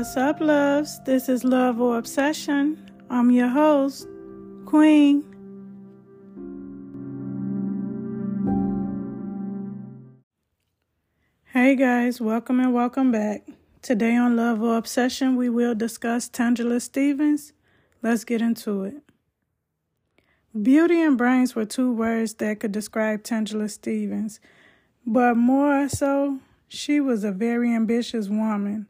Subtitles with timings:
[0.00, 0.98] What's up, loves?
[1.00, 2.90] This is Love or Obsession.
[3.10, 4.08] I'm your host,
[4.64, 5.22] Queen.
[11.52, 13.46] Hey guys, welcome and welcome back.
[13.82, 17.52] Today on Love or Obsession, we will discuss Tangela Stephens.
[18.00, 19.02] Let's get into it.
[20.62, 24.40] Beauty and brains were two words that could describe Tangela Stephens,
[25.04, 28.86] but more so, she was a very ambitious woman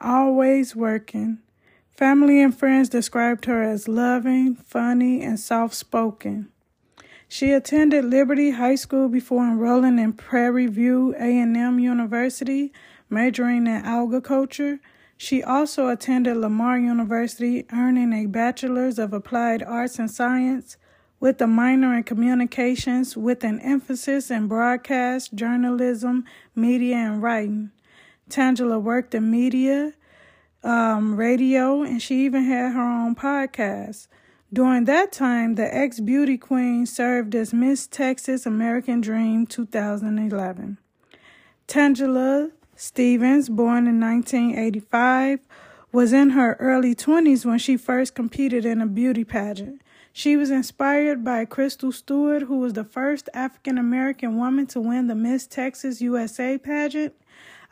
[0.00, 1.38] always working.
[1.96, 6.50] Family and friends described her as loving, funny, and soft spoken.
[7.28, 12.72] She attended Liberty High School before enrolling in Prairie View A&M University,
[13.10, 14.80] majoring in agriculture.
[15.16, 20.76] She also attended Lamar University, earning a Bachelor's of Applied Arts and Science
[21.18, 26.24] with a minor in communications with an emphasis in broadcast, journalism,
[26.54, 27.70] media, and writing.
[28.30, 29.92] Tangela worked in media,
[30.64, 34.08] um, radio, and she even had her own podcast.
[34.52, 40.78] During that time, the ex beauty queen served as Miss Texas American Dream 2011.
[41.68, 45.40] Tangela Stephens, born in 1985,
[45.92, 49.80] was in her early 20s when she first competed in a beauty pageant.
[50.12, 55.06] She was inspired by Crystal Stewart, who was the first African American woman to win
[55.06, 57.14] the Miss Texas USA pageant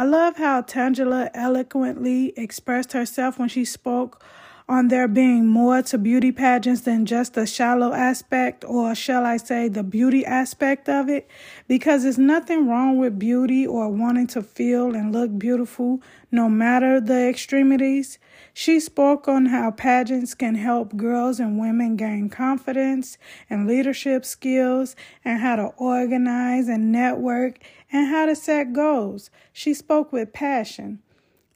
[0.00, 4.24] I love how Tangela eloquently expressed herself when she spoke
[4.70, 9.36] on there being more to beauty pageants than just the shallow aspect, or shall I
[9.36, 11.28] say, the beauty aspect of it,
[11.66, 17.00] because there's nothing wrong with beauty or wanting to feel and look beautiful, no matter
[17.00, 18.20] the extremities.
[18.54, 23.18] She spoke on how pageants can help girls and women gain confidence
[23.50, 27.58] and leadership skills, and how to organize and network
[27.90, 29.30] and how to set goals.
[29.52, 31.00] She spoke with passion.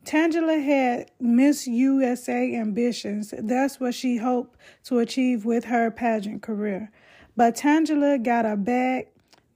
[0.04, 3.32] Tangela had Miss USA ambitions.
[3.36, 6.90] That's what she hoped to achieve with her pageant career.
[7.36, 9.08] But Tangela got a bag.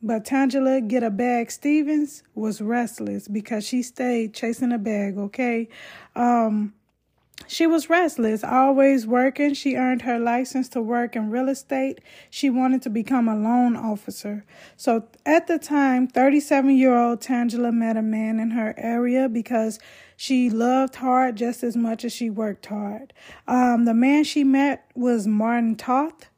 [0.03, 5.69] But Tangela get a bag Stephens was restless because she stayed chasing a bag, okay?
[6.15, 6.73] Um
[7.49, 9.55] she was restless, always working.
[9.55, 12.01] She earned her license to work in real estate.
[12.29, 14.45] She wanted to become a loan officer.
[14.77, 19.79] So at the time, 37 year old Tangela met a man in her area because
[20.17, 23.15] she loved hard just as much as she worked hard.
[23.47, 26.29] Um, the man she met was Martin Toth.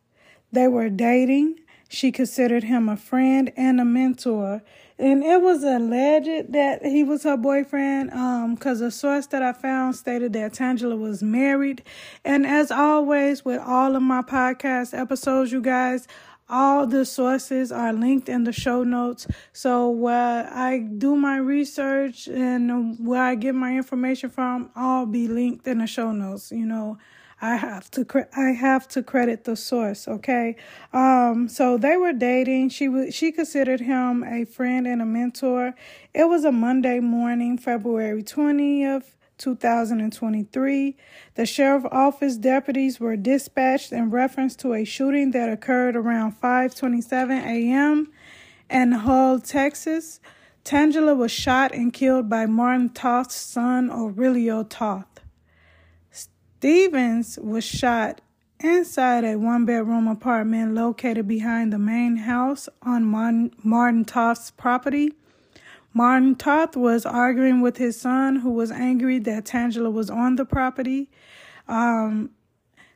[0.52, 1.58] They were dating.
[1.88, 4.62] She considered him a friend and a mentor
[5.00, 9.52] and it was alleged that he was her boyfriend um because a source that i
[9.52, 11.82] found stated that tangela was married.
[12.24, 16.06] And as always with all of my podcast episodes you guys
[16.50, 22.26] all the sources are linked in the show notes so where i do my research
[22.26, 26.66] and where i get my information from all be linked in the show notes you
[26.66, 26.98] know
[27.42, 30.56] I have to cre- I have to credit the source, okay?
[30.92, 32.68] Um so they were dating.
[32.68, 35.74] She was she considered him a friend and a mentor.
[36.12, 39.14] It was a Monday morning, February 20th.
[39.40, 40.96] 2023.
[41.34, 47.42] The sheriff office deputies were dispatched in reference to a shooting that occurred around 5:27
[47.42, 48.12] a.m.
[48.68, 50.20] in Hull, Texas.
[50.64, 55.20] Tangela was shot and killed by Martin Toth's son, Aurelio Toth.
[56.12, 58.20] Stephens was shot
[58.62, 65.14] inside a one bedroom apartment located behind the main house on Martin Toth's property.
[65.92, 70.44] Martin Toth was arguing with his son, who was angry that Tangela was on the
[70.44, 71.10] property.
[71.66, 72.30] Um,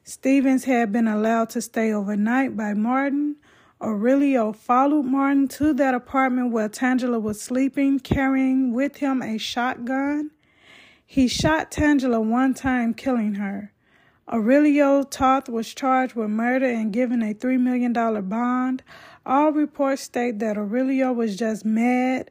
[0.05, 3.37] Stephens had been allowed to stay overnight by Martin.
[3.81, 10.31] Aurelio followed Martin to that apartment where Tangela was sleeping, carrying with him a shotgun.
[11.05, 13.73] He shot Tangela one time, killing her.
[14.33, 18.83] Aurelio Toth was charged with murder and given a $3 million bond.
[19.27, 22.31] All reports state that Aurelio was just mad.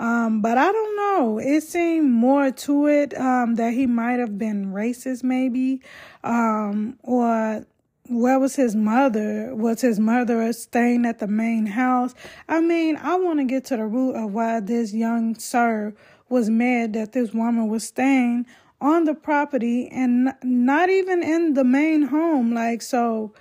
[0.00, 1.38] Um, but I don't know.
[1.38, 5.82] It seemed more to it um, that he might have been racist, maybe.
[6.24, 7.66] Um, or
[8.08, 9.54] where was his mother?
[9.54, 12.14] Was his mother staying at the main house?
[12.48, 15.92] I mean, I want to get to the root of why this young sir
[16.30, 18.46] was mad that this woman was staying
[18.80, 22.54] on the property and not even in the main home.
[22.54, 23.34] Like, so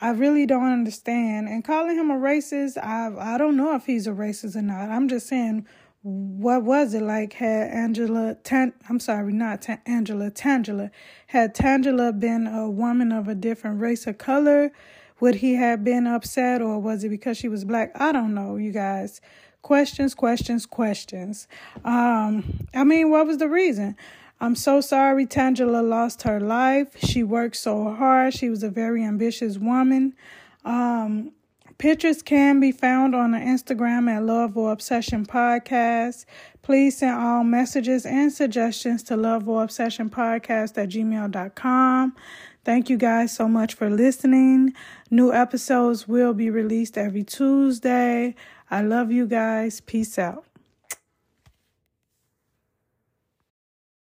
[0.00, 1.48] I really don't understand.
[1.48, 4.90] And calling him a racist, I I don't know if he's a racist or not.
[4.90, 5.64] I'm just saying,
[6.02, 7.34] what was it like?
[7.34, 10.90] Had Angela, Tan, I'm sorry, not Tan, Angela, Tangela,
[11.28, 14.72] had Tangela been a woman of a different race or color?
[15.20, 17.92] Would he have been upset, or was it because she was black?
[17.94, 19.20] I don't know, you guys
[19.62, 21.48] questions, questions, questions.
[21.84, 23.96] Um, I mean, what was the reason?
[24.40, 26.96] I'm so sorry Tangela lost her life.
[26.98, 28.34] She worked so hard.
[28.34, 30.14] She was a very ambitious woman.
[30.64, 31.30] Um,
[31.82, 36.26] pictures can be found on the Instagram at Love or Obsession Podcast.
[36.62, 42.14] Please send all messages and suggestions to Love or Obsession Podcast at gmail.com.
[42.64, 44.74] Thank you guys so much for listening.
[45.10, 48.36] New episodes will be released every Tuesday.
[48.70, 49.80] I love you guys.
[49.80, 50.51] Peace out.